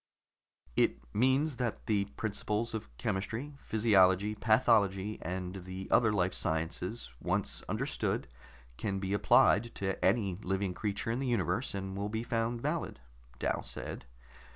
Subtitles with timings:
[0.75, 7.61] "It means that the principles of chemistry, physiology, pathology and the other life sciences, once
[7.69, 8.27] understood,
[8.77, 12.99] can be applied to any living creature in the universe, and will be found valid,"
[13.37, 14.05] Dal said.